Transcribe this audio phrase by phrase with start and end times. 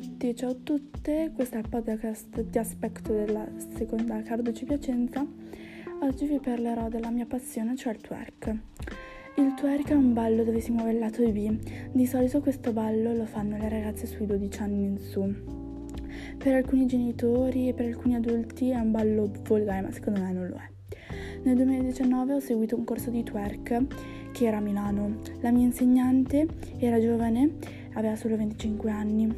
[0.00, 5.26] tutti ciao a tutte, questo è il podcast di aspetto della seconda Carduci Piacenza.
[6.02, 8.54] Oggi vi parlerò della mia passione, cioè il twerk.
[9.36, 11.90] Il twerk è un ballo dove si muove il lato B.
[11.92, 15.34] Di solito questo ballo lo fanno le ragazze sui 12 anni in su.
[16.36, 20.46] Per alcuni genitori e per alcuni adulti è un ballo volgare, ma secondo me non
[20.46, 20.75] lo è.
[21.46, 25.18] Nel 2019 ho seguito un corso di twerk che era a Milano.
[25.42, 26.44] La mia insegnante
[26.78, 27.52] era giovane
[27.92, 29.32] aveva solo 25 anni.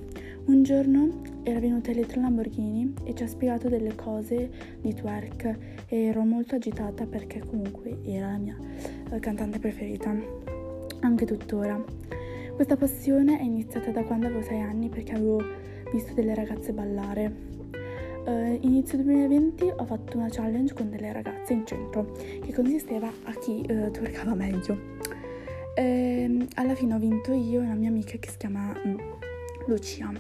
[0.47, 6.05] Un giorno era venuta Elettra Lamborghini e ci ha spiegato delle cose di twerk e
[6.05, 8.57] ero molto agitata perché comunque era la mia
[9.11, 10.16] eh, cantante preferita,
[11.01, 11.79] anche tuttora.
[12.55, 15.43] Questa passione è iniziata da quando avevo 6 anni perché avevo
[15.93, 17.58] visto delle ragazze ballare.
[18.28, 23.32] Uh, inizio 2020 ho fatto una challenge con delle ragazze in centro che consisteva a
[23.32, 24.78] chi uh, twerkava meglio.
[25.74, 28.98] E ehm, alla fine ho vinto io e una mia amica che si chiama mm,
[29.66, 30.12] Lucia.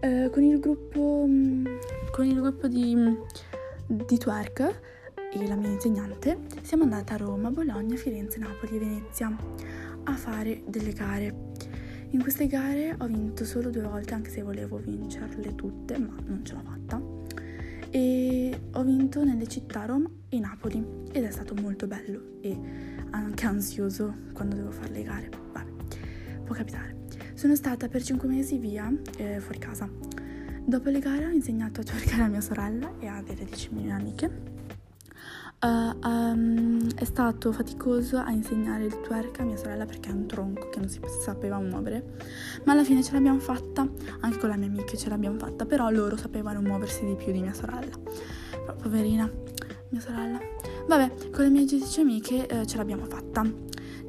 [0.00, 1.66] Eh, con il gruppo, mm,
[2.10, 3.14] con il gruppo di, mm,
[3.86, 4.80] di twerk
[5.30, 9.36] e la mia insegnante siamo andate a Roma, Bologna, Firenze, Napoli e Venezia
[10.04, 11.49] a fare delle gare.
[12.12, 16.44] In queste gare ho vinto solo due volte, anche se volevo vincerle tutte, ma non
[16.44, 17.00] ce l'ho fatta.
[17.88, 22.58] E ho vinto nelle città Roma e Napoli ed è stato molto bello e
[23.10, 25.28] anche ansioso quando devo fare le gare.
[25.52, 25.70] Vabbè,
[26.44, 26.96] può capitare.
[27.34, 29.88] Sono stata per 5 mesi via, eh, fuori casa.
[30.64, 33.92] Dopo le gare ho insegnato a cercare a mia sorella e a delle 10 mie
[33.92, 34.49] amiche.
[35.62, 40.24] Uh, um, è stato faticoso a insegnare il twerk a mia sorella perché è un
[40.26, 42.14] tronco che non si sapeva muovere,
[42.64, 43.86] ma alla fine ce l'abbiamo fatta,
[44.20, 47.42] anche con la mia amica ce l'abbiamo fatta, però loro sapevano muoversi di più di
[47.42, 47.94] mia sorella.
[48.50, 49.30] Però, poverina,
[49.90, 50.38] mia sorella.
[50.86, 53.44] Vabbè, con le mie 10 amiche eh, ce l'abbiamo fatta.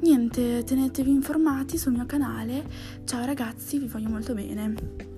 [0.00, 2.64] Niente, tenetevi informati sul mio canale.
[3.04, 5.11] Ciao ragazzi, vi voglio molto bene.